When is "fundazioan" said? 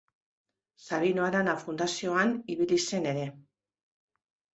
1.63-2.31